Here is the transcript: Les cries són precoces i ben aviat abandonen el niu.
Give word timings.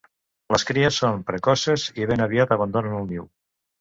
Les 0.53 0.63
cries 0.69 0.97
són 1.01 1.21
precoces 1.29 1.85
i 2.03 2.07
ben 2.13 2.25
aviat 2.29 2.57
abandonen 2.59 2.97
el 3.03 3.07
niu. 3.13 3.29